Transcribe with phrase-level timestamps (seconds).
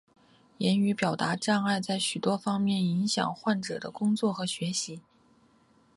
[0.57, 5.03] 言语表达障碍在许多方面影响患者的工作和学习。